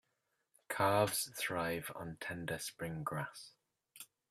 Calves 0.67 1.31
thrive 1.35 1.91
on 1.95 2.17
tender 2.19 2.57
spring 2.57 3.03
grass. 3.03 3.51